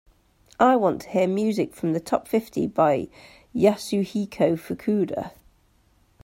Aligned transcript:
I 0.59 0.77
want 0.77 1.01
to 1.03 1.09
hear 1.09 1.27
music 1.27 1.75
from 1.75 1.93
the 1.93 1.99
top 1.99 2.27
fifty 2.27 2.65
by 2.65 3.07
Yasuhiko 3.53 4.57
Fukuda 4.59 5.29